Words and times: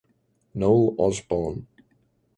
Noel 0.55 0.95
Osborn. 0.97 1.67